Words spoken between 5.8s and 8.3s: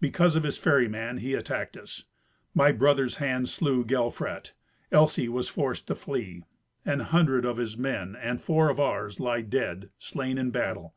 to flee. An hundred of his men,